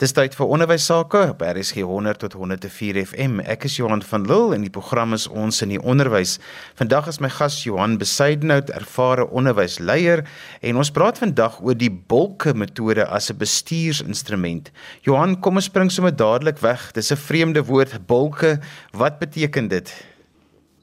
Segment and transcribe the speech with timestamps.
[0.00, 3.42] Dis tyd vir onderwys sake op RSG 100 tot 104 FM.
[3.44, 6.38] Ek is Johan van Lille en die program is ons in die onderwys.
[6.78, 10.22] Vandag is my gas Johan Besuidenhout, ervare onderwysleier,
[10.64, 14.70] en ons praat vandag oor die bolke metode as 'n bestuursinstrument.
[15.04, 16.92] Johan, kom ons spring sommer dadelik weg.
[16.92, 18.58] Dis 'n vreemde woord, bolke.
[18.96, 19.92] Wat beteken dit?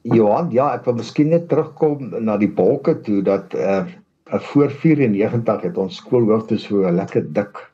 [0.02, 3.82] Johan, ja, ek wil miskien net terugkom na die bolke toe dat uh
[4.30, 7.67] voor 94 het ons skoolhoofde so lekker dik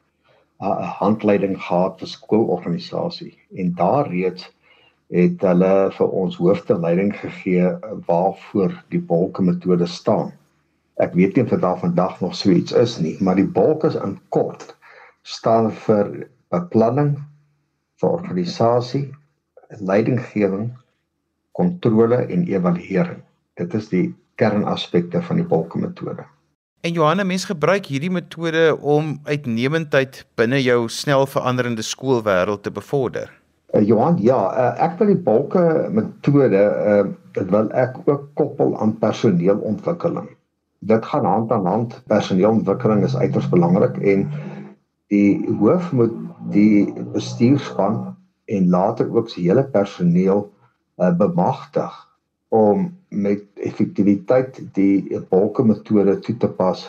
[0.61, 4.51] 'n handleiding gehad vir skoolorganisasie en daar reeds
[5.15, 7.73] het hulle vir ons hoofde leiding gegee
[8.06, 10.32] waarvoor die bolke metode staan.
[10.96, 13.87] Ek weet nie of dit daar vandag nog so iets is nie, maar die bolke
[13.87, 14.77] is in kort
[15.23, 17.16] staan vir beplanning
[18.01, 19.07] vir organisasie,
[19.80, 20.71] leidinggewing,
[21.52, 23.23] kontrole en evaluering.
[23.59, 24.07] Dit is die
[24.41, 26.27] kernaspekte van die bolke metode.
[26.84, 33.30] En Johanne, mens gebruik hierdie metode om uitnemendheid binne jou snel veranderende skoolwêreld te bevorder.
[33.73, 35.62] Uh, Johan, ja, uh, ek wil die bulke
[35.96, 40.29] metode uh wil ek ook koppel aan personeelontwikkeling.
[40.85, 41.96] Dit gaan hand aan hand.
[42.12, 44.29] Personeelontwikkeling is uiters belangrik en
[45.09, 46.12] die hoof moet
[46.52, 48.02] die bestuurspan
[48.45, 50.51] en later ook se hele personeel
[51.01, 51.96] uh bemagtig
[52.55, 56.85] om met effektiwiteit die bulke metode toe te pas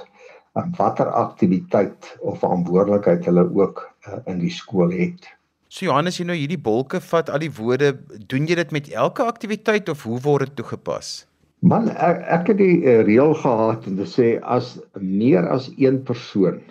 [0.56, 5.28] aan watter aktiwiteit of verantwoordelikheid hulle ook uh, in die skool het.
[5.68, 7.96] So Johannes, jy nou hierdie bulke vat al die woorde,
[8.32, 11.26] doen jy dit met elke aktiwiteit of hoe word dit toegepas?
[11.66, 16.00] Man, ek, ek het die uh, reël gehad om te sê as meer as een
[16.08, 16.62] persoon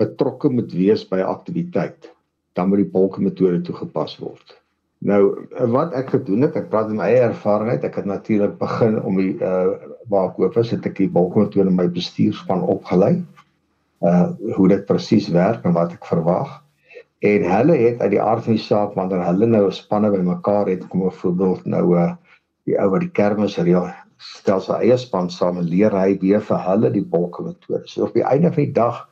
[0.00, 2.08] betrokke moet wees by 'n aktiwiteit,
[2.56, 4.56] dan moet die bulke metode toegepas word.
[5.00, 5.20] Nou
[5.72, 7.84] wat ek gedoen het, ek praat met my eie ervaring uit.
[7.88, 9.76] Ek het natuurlik begin om die uh
[10.10, 13.14] waar ek hoop is, het ek die balkontoon in my bestuurspan opgelei.
[14.04, 16.58] Uh hoe dit presies werk en wat ek verwag.
[17.24, 20.68] En hulle het uit die aard van die saak wanneer hulle nou 'n spanne bymekaar
[20.68, 22.12] het kom byvoorbeeld nou uh
[22.68, 23.88] die ou wat die kermis reël
[24.20, 27.88] stel sy eie span saam en leer hy weer vir hulle die balkontoon.
[27.88, 29.08] So op die einde van die dag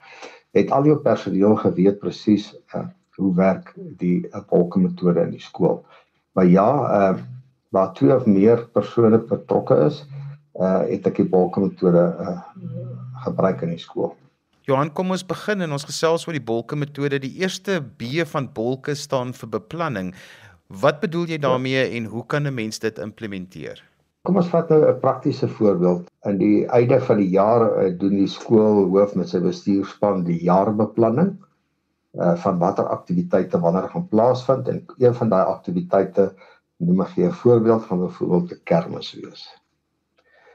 [0.53, 5.83] het al jou personeel geweet presies uh hoe werk die polke metode in die skool.
[6.39, 6.71] Maar ja,
[7.01, 7.19] uh
[7.69, 9.99] waar twee of meer persone betrokke is,
[10.57, 12.39] uh het ek die polke metode uh
[13.27, 14.15] gebruik in die skool.
[14.69, 17.19] Johan, kom ons begin en ons gesels oor die bolke metode.
[17.21, 20.15] Die eerste B van bolke staan vir beplanning.
[20.69, 23.83] Wat bedoel jy daarmee en hoe kan 'n mens dit implementeer?
[24.23, 26.09] Kom ons vat nou 'n praktiese voorbeeld.
[26.25, 31.37] In die einde van die jaar doen die skoolhoof met sy bestuurspan die jaarbeplanning
[32.17, 36.33] uh van watter aktiwiteite wanneer gaan plaasvind en een van daai aktiwiteite
[36.77, 39.43] noem ek gee 'n voorbeeld van byvoorbeeld 'n kermis wees.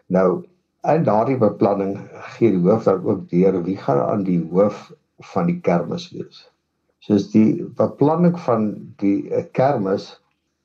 [0.07, 0.45] Nou
[0.93, 1.99] in daardie beplanning
[2.35, 4.91] gee die hoof dan ook deur wie gaan aan die hoof
[5.33, 6.51] van die kermis wees.
[6.99, 10.21] Soos die beplanning van die uh, kermis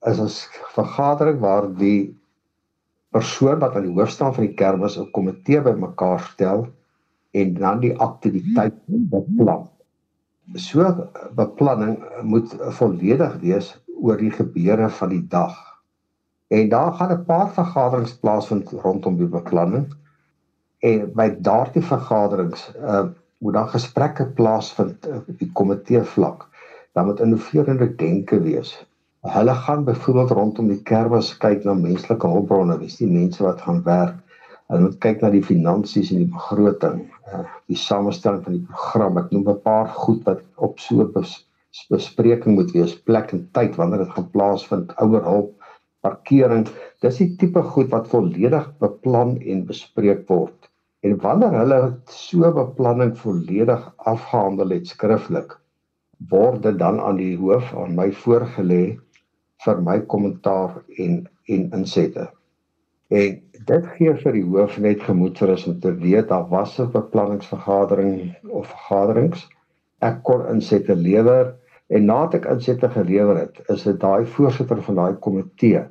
[0.06, 0.30] is 'n
[0.74, 2.16] vergadering waar die
[3.10, 6.66] persoon wat aan die hoof staan van die kermis 'n komitee bymekaar stel
[7.30, 9.68] en dan die aktiwiteit beplan
[10.54, 15.56] so beplanning moet volledig wees oor die gebeure van die dag.
[16.48, 19.94] En daar gaan 'n paar vergaderings plaasvind rondom die beplanning.
[20.78, 23.08] En by daardie vergaderings uh
[23.38, 26.46] moet dan gesprekke plaasvind op die komitee vlak.
[26.92, 28.86] Dan moet innoverende denke wees.
[29.20, 33.60] Hulle gaan byvoorbeeld rondom die kermis kyk na menslike hulpbronne, wie is die mense wat
[33.60, 34.16] gaan werk?
[34.66, 37.06] Hulle moet kyk na die finansies en die begroting,
[37.68, 39.18] die samestelling van die program.
[39.18, 41.44] Ek noem 'n paar goed wat op so 'n bes
[41.90, 45.52] bespreking moet wees, plek en tyd wanneer dit gaan plaasvind, ouer hulp,
[46.02, 46.66] parkering.
[47.02, 50.70] Dis die tipe goed wat volledig beplan en bespreek word.
[51.06, 51.80] En wanneer hulle
[52.10, 55.54] so beplanning volledig afgehandel het skriftelik,
[56.30, 58.98] word dit dan aan die hoof aan my voorgelê
[59.64, 62.28] vir my kommentaar en en insette.
[63.08, 63.36] En
[63.68, 68.66] dit gee vir die hoof net gemoedsrus om te weet daar was 'n beplanningsvergadering of
[68.72, 69.46] vergaderings.
[70.08, 71.54] Ek kon insette lewer
[71.88, 75.84] en nadat ek insette gelewer het, is dit daai voorsitter van daai komitee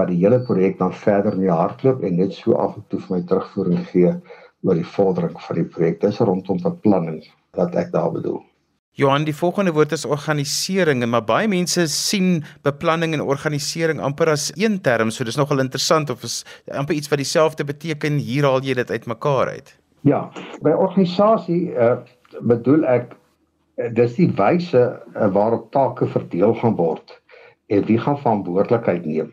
[0.00, 3.00] wat die hele projek dan verder in die hardloop en net so af en toe
[3.00, 4.14] vir my terugvoering gee
[4.62, 6.00] oor die vordering van die projek.
[6.00, 7.20] Dis rondom beplanning
[7.52, 8.40] wat ek daar bedoel.
[8.94, 14.28] Johan, die volgende woord is organisering en maar baie mense sien beplanning en organisering amper
[14.34, 18.18] as een term, so dis nogal interessant of is amper iets wat dieselfde beteken.
[18.20, 19.72] Hier haal jy dit uitmekaar uit.
[20.04, 20.26] Ja,
[20.60, 21.94] by organisasie uh,
[22.44, 23.14] bedoel ek
[23.80, 27.16] uh, dis die wyse uh, waarop take verdeel gaan word
[27.72, 29.32] en wie gaan verantwoordelikheid neem.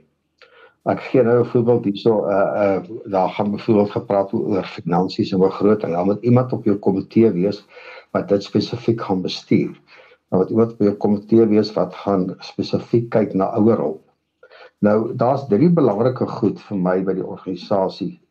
[0.88, 5.40] Ek gee nou 'n voorbeeld hierso uh uh daar gaan byvoorbeeld gepraat oor finansies en
[5.40, 5.94] begroting.
[5.94, 7.66] Dan moet iemand op jou komitee wees
[8.12, 9.82] wat dit spesifiek gaan bestuur.
[10.30, 14.02] Nou wat iemand by 'n komitee wees wat gaan spesifiek kyk na ouerhulp.
[14.80, 18.22] Nou daar's drie belangrike goed vir my by die organisasie.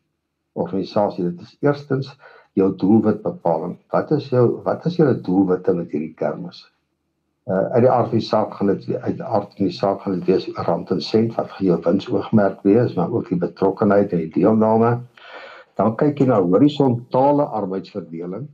[0.53, 2.17] Organisasie, dit is eerstens
[2.53, 3.77] jou doelwitbepaling.
[3.91, 6.65] Wat is jou wat is julle doelwitte met hierdie kermis?
[7.49, 10.01] Uh uit die aard van die saak gaan dit uit die aard van die saak
[10.03, 14.13] gaan dit wees rand en sent wat vir jou winsoogmerk wees, maar ook die betrokkenheid
[14.13, 14.91] en die deelname.
[15.81, 18.45] Dan kyk jy na horisontale arbeidsverdeling.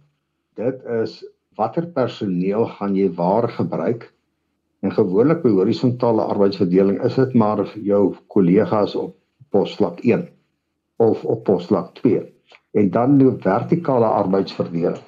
[0.55, 1.17] Dit is
[1.59, 4.07] watter personeel gaan jy waar gebruik?
[4.79, 9.15] En gewoonlik by horisontale arbeidsverdeling is dit maar jou kollegas op
[9.51, 10.27] posvlak 1
[11.03, 12.23] of op posvlak 2
[12.79, 14.99] en dan die vertikale arbeidsverdeling.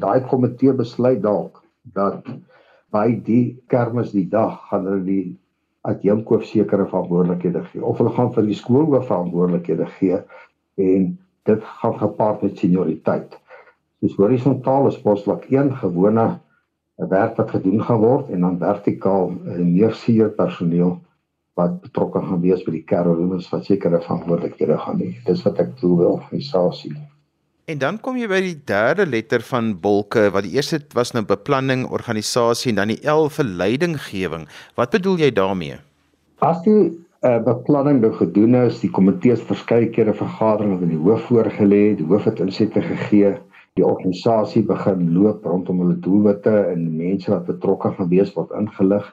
[0.00, 1.62] Daai komitee besluit dalk
[1.96, 2.24] dat
[2.96, 5.24] by die kermis die dag gaan hulle die
[5.86, 10.20] adjunkhoof sekere verantwoordelikhede gee of hulle gaan vir die skoolhoof verantwoordelikhede gee
[10.86, 11.10] en
[11.46, 13.36] dit gaan gepaard met senioriteit.
[14.02, 16.26] Soos horisontaal is posvlak 1 gewone
[17.12, 20.96] werk wat gedoen gaan word en dan vertikaal meer senior personeel
[21.56, 25.12] wat betrokke gaan wees by die kerels wat sekere verantwoordelikhede gaan hê.
[25.28, 26.96] Dis wat ek glo by organisasie.
[27.66, 31.24] En dan kom jy by die derde letter van bolke wat die eerste was nou
[31.26, 34.44] beplanning, organisasie en dan die L vir leidinggewing.
[34.78, 35.80] Wat bedoel jy daarmee?
[36.46, 36.76] As die
[37.26, 42.06] uh, beplanning nou gedoen is, die komitees verskeie kere vergadering met die hoof voorgelê, die
[42.06, 43.34] hoof het insette gegee,
[43.74, 49.10] die organisasie begin loop rondom hulle doelwitte en mense wat betrokke gaan wees word ingelig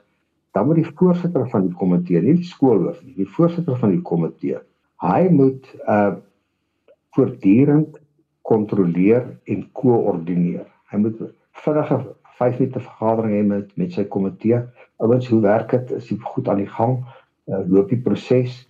[0.54, 4.04] dan moet die voorsitter van die komitee, nie die skoolhoof nie, die voorsitter van die
[4.06, 4.62] komitee,
[5.02, 6.14] hy moet uh
[7.14, 8.00] voortdurend
[8.54, 10.68] kontroleer en koördineer.
[10.92, 11.24] Hy moet
[11.66, 12.00] vinnige
[12.38, 14.62] 5 minute vergadering hê met met sy komitee.
[15.04, 15.92] Ouens, hoe werk dit?
[16.00, 17.00] Is dit goed aan die gang?
[17.50, 18.64] Uh, loop die proses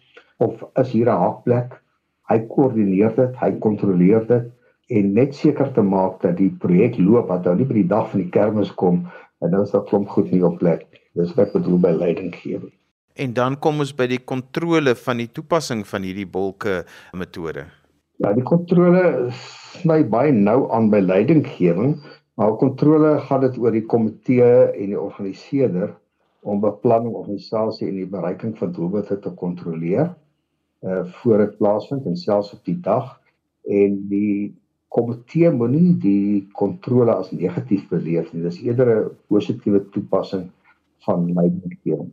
[0.43, 1.79] of is hier 'n haakplek?
[2.31, 4.51] Hy koördineer dit, hy kontroleer dit
[4.87, 8.09] en net seker te maak dat die projek loop wat nou nie by die dag
[8.11, 9.03] van die kermis kom
[9.41, 10.87] en nou is daar klomp goed nie op plek.
[11.13, 12.71] Dis wat ek bedoel by leidinggewing.
[13.15, 16.83] En dan kom ons by die kontrole van die toepassing van hierdie bolke
[17.13, 17.67] metode.
[18.21, 21.95] Ja, die kontrole sny baie nou aan by leidinggewing,
[22.37, 25.95] maar kontrole gaan dit oor die komitee en die organiseerder
[26.43, 30.11] om beplanning, organisasie en die bereiking van doelwitte te kontroleer
[30.83, 33.13] uh voor dit plaasvind en selfs op die dag
[33.71, 34.51] en die
[34.91, 38.43] komitee moenie die kontrole as negatief beleef nie.
[38.43, 40.49] Dis eerder 'n positiewe toepassing
[41.05, 42.11] van leidinggewing.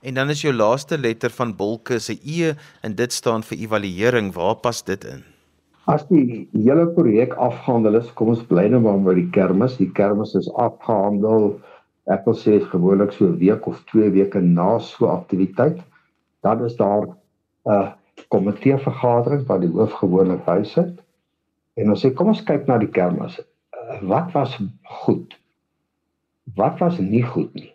[0.00, 4.32] En dan is jou laaste letter van Bolke se E en dit staan vir evaluering.
[4.32, 5.33] Waar pas dit in?
[5.86, 9.76] As die hele projek afgehandel is, kom ons bly nou maar by die kermis.
[9.80, 11.58] Die kermis is afgehandel.
[12.12, 15.78] Ek wil sê gewoonlik so 'n week of 2 weke na so 'n aktiwiteit,
[16.42, 17.08] dan is daar
[17.66, 17.92] 'n
[18.28, 20.94] komitee vergadering wat die hoof gewoonlik bysit.
[21.76, 23.40] En ons sê kom ons kyk na die kermis.
[24.02, 24.58] Wat was
[25.04, 25.38] goed?
[26.56, 27.74] Wat was nie goed nie?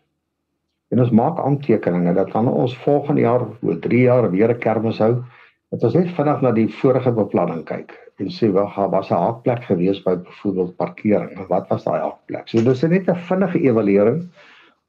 [0.90, 4.98] en ons maak aantekeninge dat wanneer ons volgende jaar oor 3 jaar weer 'n kermis
[4.98, 5.24] hou,
[5.70, 9.22] dat ons net vinnig na die vorige beplanning kyk en sê wel gaan was 'n
[9.22, 11.48] haakplek gewees by byvoorbeeld parkering.
[11.48, 12.48] Wat was daai haakplek?
[12.48, 14.28] So dis net 'n vinnige evaluering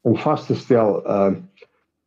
[0.02, 1.34] om vas te stel uh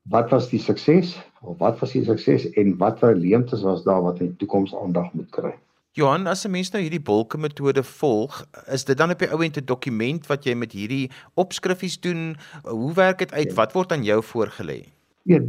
[0.10, 4.20] wat was die sukses of wat was die sukses en watter leemtes was daar wat
[4.20, 5.54] in die toekoms aandag moet kry.
[5.96, 9.44] Johan, as 'n mens nou hierdie bolke metode volg, is dit dan op die ou
[9.44, 12.36] end 'n dokument wat jy met hierdie opskrifies doen?
[12.64, 13.50] Hoe werk dit uit?
[13.50, 13.54] Ja.
[13.54, 14.90] Wat word aan jou voorgelê?
[15.24, 15.40] Ja,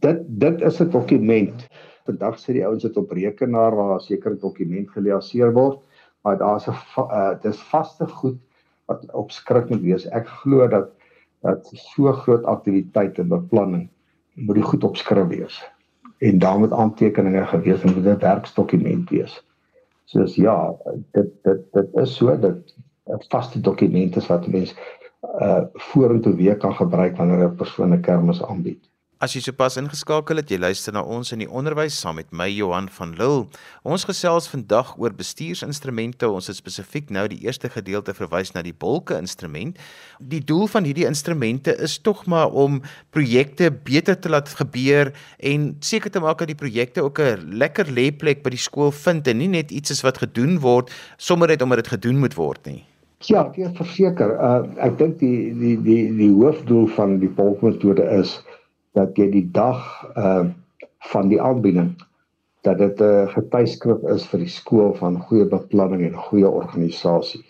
[0.00, 1.68] dit dit is 'n dokument.
[2.04, 5.78] Vandag sê die ouens dit op rekenaar waar 'n sekere dokument geleaseer word,
[6.22, 8.38] maar daar's 'n uh, dis vaste goed
[8.86, 10.06] wat op skrif moet wees.
[10.06, 10.92] Ek glo dat
[11.44, 13.88] dat so groot aktiwiteite beplanning
[14.34, 15.56] moet die goed op skrif wees.
[16.18, 19.44] En dan moet aantekeninge gewees en moet 'n werksdokument wees.
[20.04, 20.74] Soos ja,
[21.12, 22.74] dit dit dit is so dat
[23.06, 24.74] 'n vaste dokument is wat mense
[25.40, 28.90] uh vorentoe weer kan gebruik wanneer 'n persoon 'n kermis aanbied.
[29.24, 32.44] As jy sopas ingeskakel het, jy luister na ons in die onderwys saam met my
[32.50, 33.46] Johan van Lille.
[33.88, 36.28] Ons gesels vandag oor bestuursinstrumente.
[36.28, 39.78] Ons het spesifiek nou die eerste gedeelte verwys na die bolke instrument.
[40.20, 42.82] Die doel van hierdie instrumente is tog maar om
[43.16, 47.88] projekte beter te laat gebeur en seker te maak dat die projekte ook 'n lekker
[47.88, 51.62] lêplek by die skool vind en nie net iets is wat gedoen word sommer net
[51.62, 52.84] omdat dit gedoen moet word nie.
[53.24, 58.44] Ja, ek verseker, uh, ek dink die die die die hoofdoel van die bolkmetode is
[58.94, 59.80] dat jy die dag
[60.16, 60.44] uh
[61.04, 61.90] van die aanbieding
[62.64, 67.44] dat dit 'n uh, getuieskrif is vir die skool van goeie beplanning en goeie organisasie.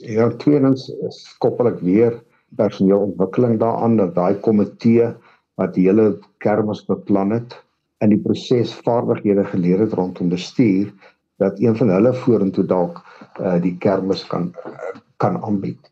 [0.00, 0.86] En dan tweedens
[1.38, 2.16] koppel ek weer
[2.56, 5.12] personeelontwikkeling daaraan dat daai komitee
[5.60, 7.58] wat die hele kermis beplan het
[8.00, 10.92] in die proses vaardighede geleer het rondom bestuur
[11.42, 13.02] dat een van hulle vorentoe dalk
[13.40, 15.90] uh, die kermis kan uh, kan aanbied.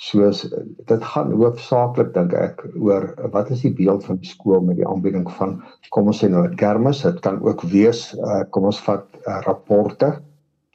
[0.00, 0.46] Soos
[0.88, 3.04] dit gaan hoofsaaklik dink ek oor
[3.34, 5.58] wat is die beeld van die skool met die aanbieding van
[5.92, 9.40] kom ons sê nou 'n kermis dit kan ook wees uh, kom ons vat uh,
[9.44, 10.08] rapporte.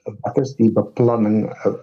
[0.06, 1.74] Wat is die beplanning uh,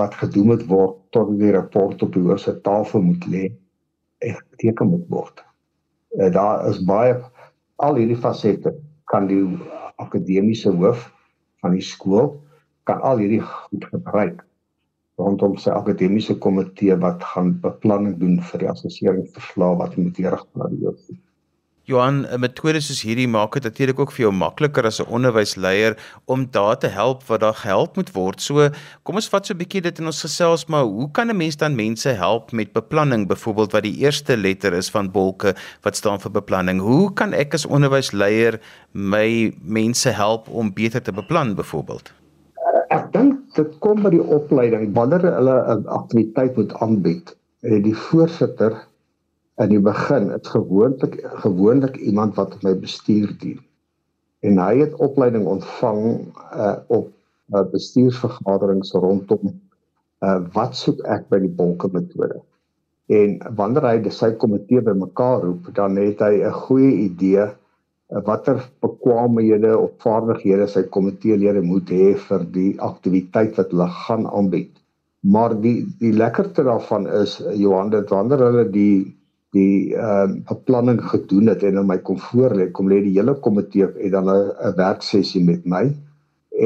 [0.00, 3.44] wat gedoen moet word tot die rapport op die hoogste tafel moet lê
[4.24, 5.44] en geteken moet word?
[6.16, 7.20] Uh, daar is baie
[7.84, 8.72] al hierdie fasette
[9.12, 9.44] kan die
[10.00, 11.04] akademiese hoof
[11.60, 12.32] van die skool
[12.88, 14.45] kan al hierdie goed gebruik
[15.20, 20.82] rondom sy akademiese komitee wat gaan beplanning doen vir die assesseringsverslag wat moet na die
[20.82, 21.16] jeug.
[21.86, 25.94] Johan, 'n metode soos hierdie maak dit natuurlik ook vir jou makliker as 'n onderwysleier
[26.26, 28.40] om daar te help wat daar gehelp moet word.
[28.40, 28.70] So,
[29.04, 31.56] kom ons vat so 'n bietjie dit in ons gesels, maar hoe kan 'n mens
[31.56, 36.20] dan mense help met beplanning, byvoorbeeld wat die eerste letter is van bolke wat staan
[36.20, 36.80] vir beplanning?
[36.80, 38.60] Hoe kan ek as onderwysleier
[38.92, 42.12] my mense help om beter te beplan byvoorbeeld?
[43.56, 48.76] Dit kom by die opleiding wanneer hulle 'n aktiwiteit moet aanbied en die voorsitter
[49.62, 53.60] in die begin is gewoonlik gewoonlik iemand wat my bestuur dien.
[54.44, 56.02] En hy het opleiding ontvang
[56.52, 57.08] uh, op
[57.54, 59.54] uh, bestuursvergaderings rondom
[60.20, 62.42] uh, wat soek ek by die bonke metode.
[63.08, 67.48] En wanneer hy sy komitee bymekaar roep dan het hy 'n goeie idee
[68.08, 74.70] watter bekwaamhede of vaardighede sy komiteelede moet hê vir die aktiwiteit wat hulle gaan aanbied.
[75.26, 79.16] Maar die die lekkerte daarvan is Johan dit wanneer hulle die
[79.56, 83.34] die ehm uh, beplanning gedoen het en in my kom voorlê kom lê die hele
[83.46, 85.84] komitee het dan 'n werksessie met my.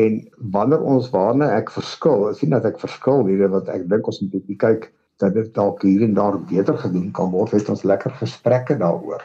[0.05, 0.21] En
[0.53, 4.21] wanneer ons waarna ek verskil, ek sien dat ek verskil hierde wat ek dink ons
[4.21, 8.11] moet kyk dat dit dalk hier en daar beter gedoen kan word, het ons lekker
[8.11, 9.23] gesprekke daaroor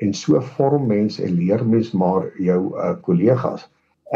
[0.00, 3.66] en so vorm mens en leer mens maar jou uh, kollegas.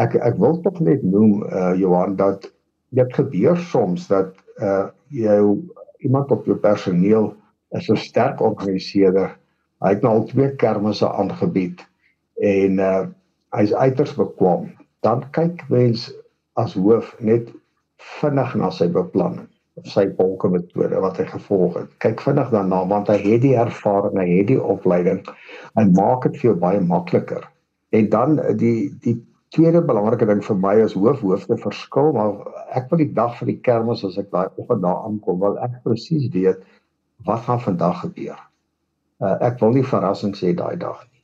[0.00, 2.48] Ek ek wil tog net noem uh, Johan dat
[2.94, 5.60] dit gebeur soms dat uh jou
[6.06, 7.34] iemand op jou personeel
[7.74, 9.36] is 'n sterk organiseerder.
[9.82, 11.82] Hy het nou al twee kermisse aangebied
[12.40, 13.06] en uh
[13.54, 14.70] hy's uiters bekwam.
[15.02, 16.10] Dan kyk mens
[16.54, 17.50] as hoof net
[18.20, 21.90] vinnig na sy beplanning sy bonke metode wat hy gevolg het.
[22.04, 25.24] Kyk vinnig daarna want hy het die ervaring, hy het die opleiding
[25.80, 27.42] en maak dit vir jou baie makliker.
[27.94, 29.18] En dan die die
[29.54, 32.38] tweede belangrike ding vir my is hoofhoofde verskil, maar
[32.74, 35.76] ek wil die dag vir die kermis as ek daai oggend daar aankom, wil ek
[35.86, 36.62] presies weet
[37.26, 38.40] wat gaan vandag gebeur.
[39.22, 41.22] Uh, ek wil nie verrassings hê daai dag nie.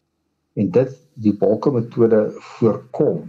[0.63, 0.95] En dit
[1.27, 3.27] die bonke metode voorkom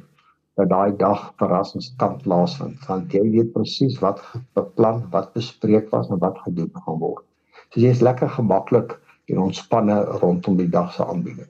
[0.61, 2.81] dat daai dag verrassings kan plaasvind.
[2.87, 4.21] Want jy weet presies wat
[4.57, 7.25] beplan, wat bespreek was en wat gedoen gaan word.
[7.71, 8.97] So jy is lekker gemaklik
[9.31, 11.49] en ontspanne rondom die dag se aanbieding.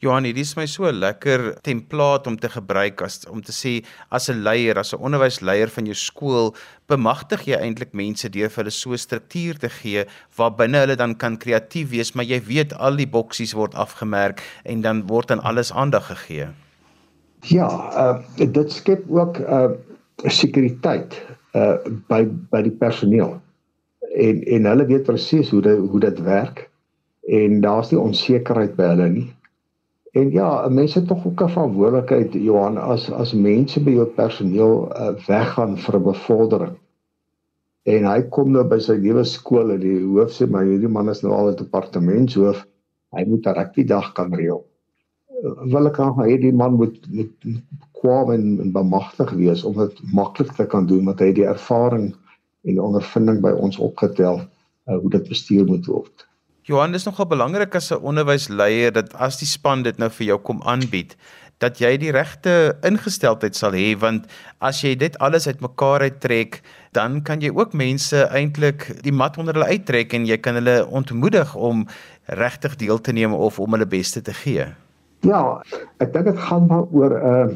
[0.00, 3.72] Johan, dit is my so lekker template om te gebruik as om te sê
[4.08, 6.54] as 'n leier, as 'n onderwysleier van jou skool,
[6.88, 11.14] bemagtig jy eintlik mense deur vir hulle so struktuur te gee waar binne hulle dan
[11.14, 15.44] kan kreatief wees, maar jy weet al die boksies word afgemerk en dan word aan
[15.44, 16.48] alles aandag gegee.
[17.48, 19.70] Ja, uh dit skep ook uh
[20.16, 21.16] sekuriteit
[21.56, 21.76] uh
[22.08, 23.38] by by die personeel.
[24.14, 26.68] En en hulle weet presies hoe dit hoe dit werk
[27.30, 29.28] en daar's nie onsekerheid by hulle nie.
[30.12, 35.14] En ja, mense tog ook 'n verantwoordelikheid Johan as as mense by jou personeel uh,
[35.26, 36.76] weggaan vir 'n bevordering.
[37.82, 41.08] En hy kom nou by sy nuwe skool en die hoof sê maar hierdie man
[41.08, 42.66] is nou al 'n departementshoof.
[43.16, 44.69] Hy moet 'n rugby dag kan reël
[45.42, 47.50] wil ek graag hê die man moet moet
[48.00, 51.48] kwam en, en bemagtig wees om dit maklik te kan doen want hy het die
[51.48, 52.10] ervaring
[52.64, 56.26] en die ondervinding by ons opgetel uh, hoe dit bestuur moet word.
[56.68, 60.38] Johan, dis nogal belangrik as 'n onderwysleier dat as die span dit nou vir jou
[60.38, 61.16] kom aanbied,
[61.58, 64.28] dat jy die regte ingesteldheid sal hê want
[64.60, 69.54] as jy dit alles uitmekaar uittrek, dan kan jy ook mense eintlik die mat onder
[69.54, 71.86] hulle uittrek en jy kan hulle ontmoedig om
[72.26, 74.68] regtig deel te neem of om hulle beste te gee.
[75.26, 75.60] Ja,
[76.00, 77.48] ek dink dit gaan maar oor 'n uh,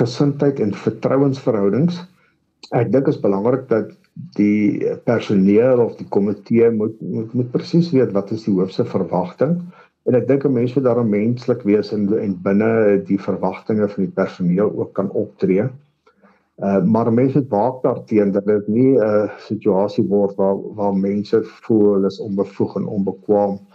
[0.00, 1.98] gesindheid en vertrouensverhoudings.
[2.72, 3.90] Ek dink dit is belangrik dat
[4.36, 9.60] die personeel of die komitee moet moet, moet presies weet wat is die hoofse verwagting
[10.08, 14.04] en ek dink 'n mens moet daarom menslik wees en en binne die verwagtinge van
[14.04, 15.68] die personeel ook kan optree.
[16.56, 20.96] Uh maar mense moet waak daarteenoor dat dit nie 'n uh, situasie word waar waar
[20.96, 23.69] mense voel hulle is onbevoeg en onbekwaam ek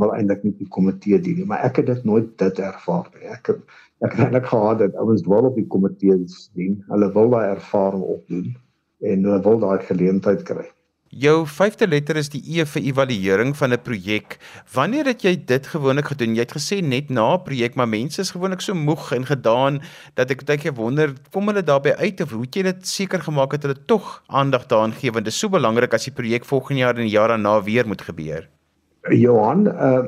[0.00, 3.26] wil eintlik nie die komitee dien nie, maar ek het dit nooit dit ervaar nie.
[3.30, 6.18] Ek het ek het eintlik gehad dat ouens wel op die komitee
[6.54, 6.80] dien.
[6.88, 8.56] Hulle wil daai ervaring opdoen
[9.00, 10.66] en hulle wil daai geleentheid kry.
[11.16, 14.36] Jou vyfde letter is die E vir evaluering van 'n projek.
[14.74, 16.34] Wanneer het jy dit gewoonlik gedoen?
[16.34, 19.80] Jy het gesê net na 'n projek, maar mense is gewoonlik so moeg en gedaan
[20.14, 23.20] dat ek baie keer wonder, kom hulle daarbey uit of hoe het jy dit seker
[23.20, 26.44] gemaak dat hulle tog aandag daaraan gee want dit is so belangrik as die projek
[26.44, 28.48] volgende jaar en die jaar daarna weer moet gebeur.
[29.14, 30.04] Johan, uh,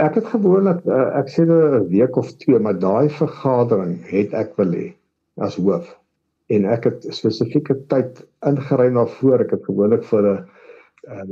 [0.00, 4.56] ek het gewoonlik uh, ek sê 'n week of twee, maar daai vergadering het ek
[4.56, 4.86] wil hê
[5.40, 5.88] as hoof.
[6.52, 9.40] En ek het spesifieke tyd ingery na voor.
[9.40, 10.44] Ek het gewoonlik vir 'n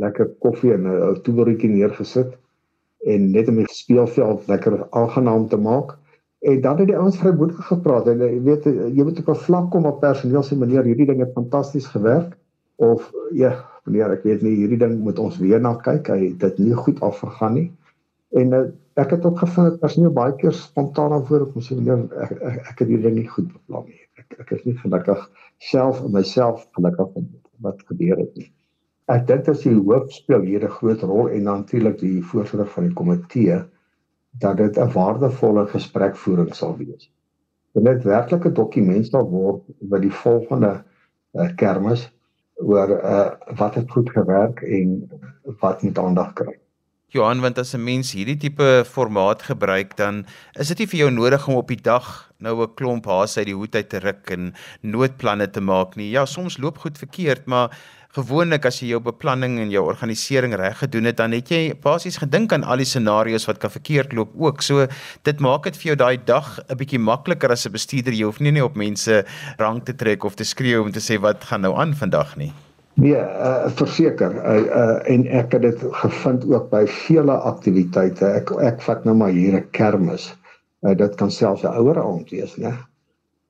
[0.00, 2.36] lekker koffie en 'n toebroodjie neergesit
[3.06, 5.96] en net om die speelveld lekker aangenaam te maak.
[6.40, 9.70] En dan het die ouens vrymoedig gepraat en jy weet jy moet op 'n vlak
[9.70, 12.36] kom op personeel se manier hierdie ding het fantasties gewerk
[12.76, 13.52] of ja
[13.90, 17.02] meneer ek weet nie hierdie ding moet ons weer na kyk hy dit nie goed
[17.10, 17.68] afgegaan nie
[18.40, 18.66] en uh,
[18.96, 22.56] ek het ook gevind dat personeel baie keer spontaan antwoord op mos meneer ek, ek,
[22.72, 24.00] ek het hierdie ding nie goed beplan nie
[24.38, 25.22] ek is nie gelukkig
[25.70, 27.28] self in myself gelukkig met
[27.64, 28.48] wat gebeur het nie.
[29.10, 32.86] Ek dink as die hoof speel hier 'n groot rol en natuurlik die voorsitter van
[32.88, 33.58] die komitee
[34.44, 37.10] dat dit 'n waardevolle gesprekvoering sal wees.
[37.74, 40.84] Dit net werklik 'n dokument sal word wat die volgende
[41.34, 42.08] uh, kermis
[42.60, 45.10] oor uh, wat het goed gewerk en
[45.60, 46.58] wat moet aandag kry.
[47.10, 50.24] Johan, want as 'n mens hierdie tipe formaat gebruik, dan
[50.54, 53.46] is dit nie vir jou nodig om op die dag nou 'n klomp haas uit
[53.46, 56.10] die hoed uit te ruk en noodplanne te maak nie.
[56.10, 57.74] Ja, soms loop goed verkeerd, maar
[58.16, 62.18] gewoonlik as jy jou beplanning en jou organisering reg gedoen het, dan het jy basies
[62.18, 64.64] gedink aan al die scenario's wat kan verkeerd loop ook.
[64.66, 64.88] So
[65.28, 68.12] dit maak dit vir jou daai dag 'n bietjie makliker as 'n bestuurder.
[68.12, 69.24] Jy hoef nie net op mense
[69.58, 72.52] rang te trek of te skreeu om te sê wat gaan nou aan vandag nie.
[72.94, 74.34] Nee, uh, verseker.
[74.34, 78.26] Uh, uh, en ek het dit gevind ook by vele aktiwiteite.
[78.26, 80.34] Ek ek vat nou maar hier 'n kermis.
[80.82, 82.74] Uh, dit kan selfs 'n ouer aand wees, né?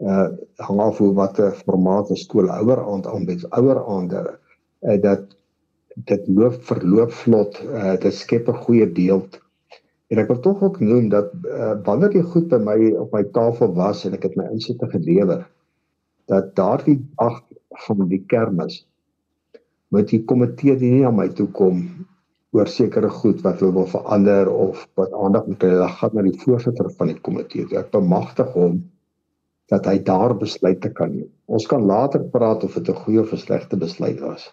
[0.01, 3.45] Uh hang af hoe wat 'n formaat 'n skool ouer aand aanbied.
[3.51, 4.39] Ouer aande
[4.81, 5.37] uh, dat
[5.95, 7.63] dit loop verloop vlot.
[7.65, 9.41] Uh, dit skep 'n goeie deelt.
[10.11, 13.23] En ek wil tog ook noem dat uh, wanneer jy goed by my op my
[13.37, 15.47] tafel was en ek het my insigte gelewer
[16.31, 17.43] dat daardie dag
[17.87, 18.87] van die kermis
[19.95, 21.83] moet die komitee nie na my toe kom
[22.55, 26.39] oor sekere goed wat hulle wil verander of wat aandag moet dan gaan na die
[26.43, 27.67] voorsitter van die komitee.
[27.79, 28.81] Ek bemagtig hom
[29.71, 31.31] dat hy daar besluite kan neem.
[31.47, 34.51] Ons kan later praat of dit 'n goeie of 'n slegte besluit was.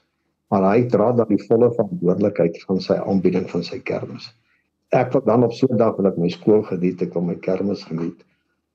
[0.51, 4.29] Maar hy dra dan die volle verantwoordelikheid van sy aanbieding van sy kermis.
[4.95, 7.35] Ek wil dan op so 'n dag wil ek my skool geniet, ek wil my
[7.35, 8.23] kermis geniet.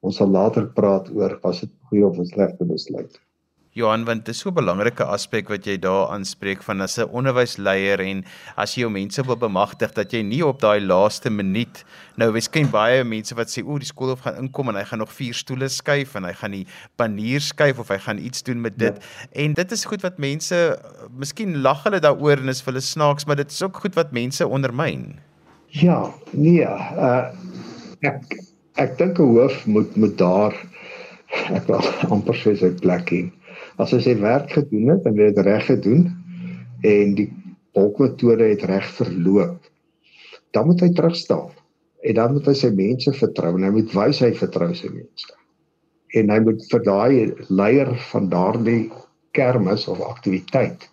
[0.02, 3.20] Ons sal later praat oor was dit goeie of 'n slegte besluit.
[3.72, 7.08] Johan, want dit is so 'n belangrike aspek wat jy daar aanspreek van as 'n
[7.08, 8.22] onderwysleier en
[8.54, 11.84] as jy jou mense wil bemagtig dat jy nie op daai laaste minuut
[12.16, 15.12] nou miskien baie mense wat sê o, die skool gaan inkom en hy gaan nog
[15.12, 18.78] vier stoele skuif en hy gaan die panier skuif of hy gaan iets doen met
[18.78, 18.92] dit.
[18.92, 19.42] Ja.
[19.44, 20.78] En dit is goed wat mense
[21.16, 24.12] miskien lag hulle daaroor en is vir hulle snaaks, maar dit is ook goed wat
[24.12, 25.18] mense ondermyn.
[25.68, 27.32] Ja, nee, uh
[28.02, 28.36] ek
[28.76, 30.52] ek dink 'n hoof moet moet daar
[31.56, 31.80] ek wil
[32.10, 33.30] amper sê sy plek hê
[33.80, 36.08] as hy sy werk gedoen het en dit reg gedoen
[36.84, 37.28] en die
[37.72, 39.58] bolkmetode het reg verloop.
[40.52, 41.52] Dan moet hy terugstaan
[42.02, 45.32] en dan moet hy sy mense vertrou en hy moet wys hy vertrou sy mense.
[46.18, 47.14] En hy moet vir daai
[47.48, 48.90] leier van daardie
[49.32, 50.88] kermis of aktiwiteit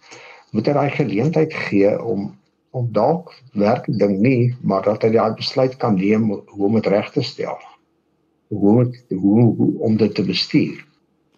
[0.55, 2.29] moet hy daai geleentheid gee om
[2.77, 6.89] om dalk werk ding nie maar dat hy daai besluit kan neem hoe om dit
[6.93, 7.57] reg te stel
[8.53, 10.77] hoe, hoe, hoe om dit te bestuur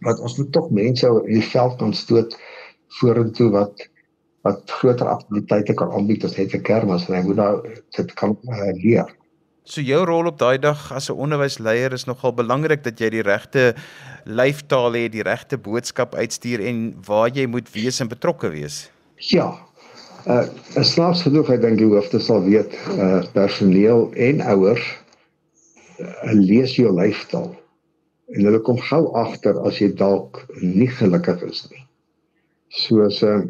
[0.05, 2.37] wat ons moet tog mense in die veld kan stoot
[2.99, 3.87] vorentoe wat
[4.41, 7.53] wat groter aktiwiteite kan aanbied as net 'n kermis en hy moet nou
[7.97, 9.09] dit kan uh, leer.
[9.63, 13.21] So jou rol op daai dag as 'n onderwysleier is nogal belangrik dat jy die
[13.21, 13.75] regte
[14.25, 18.89] lyftaal het, die regte boodskap uitstuur en waar jy moet wees en betrokke wees.
[19.15, 19.53] Ja.
[20.25, 20.45] Uh
[20.81, 24.85] slags genoeg ek dink die hoofde sal weet uh personeel en ouers
[26.01, 27.60] uh, lees jou lyftaal
[28.31, 31.81] en hulle kom gou agter as jy dalk nie gelukkig is nie.
[32.71, 33.41] Soos uh,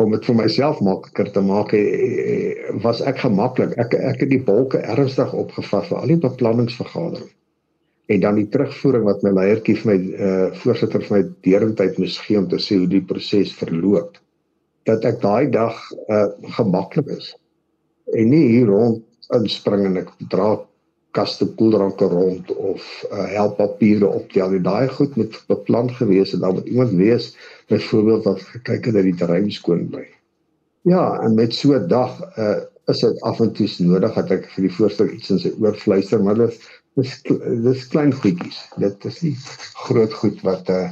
[0.00, 3.76] om dit vir myself makliker te maak uh, was ek gemaklik.
[3.82, 7.28] Ek ek het die bolke ernstig opgevat vir al die beplanningsvergadering.
[8.10, 12.16] En dan die terugvoering wat my leiertjie vir my uh, voorsitter vir my deurentyd moes
[12.24, 14.16] gee om te sê hoe die proses verloop.
[14.88, 15.76] Dat ek daai dag
[16.08, 17.34] uh, gemaklik is.
[18.16, 19.04] En nie hier rond
[19.36, 20.56] inspring en ek dra
[21.16, 24.54] kaste koeldranke rond of uh, help papiere optel.
[24.58, 27.36] En daai goed moet beplan gewees en dan moet iemand wees
[27.68, 30.06] byvoorbeeld wat gekyk het dat die terrein skoon bly.
[30.88, 34.46] Ja, en met so 'n dag uh, is dit af en toe nodig dat ek
[34.54, 36.56] vir die voorstel iets in sy oor fluister, maar dit
[36.96, 37.22] is
[37.62, 38.62] dis klein goedjies.
[38.76, 39.36] Dit is nie
[39.86, 40.90] groot goed wat 'n uh,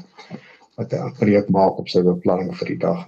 [0.78, 3.06] wat 'n preek maak op sy beplanning vir die dag.